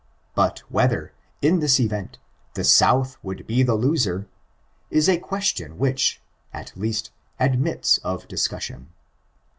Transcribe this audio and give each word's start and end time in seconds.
But 0.33 0.63
whether, 0.67 1.13
in 1.43 1.59
this 1.59 1.79
event, 1.79 2.17
the 2.55 2.63
South 2.63 3.17
would 3.21 3.45
be 3.45 3.61
the 3.61 3.75
loser, 3.75 4.27
is 4.89 5.07
a 5.07 5.19
question 5.19 5.77
which, 5.77 6.19
at 6.51 6.75
least, 6.75 7.11
admits 7.39 7.99
of 7.99 8.27
discussion. 8.27 8.89